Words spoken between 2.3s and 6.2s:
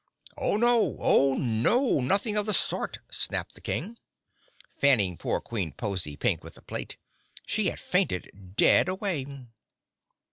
of the sort!" snapped the King, fanning poor Queen Pozy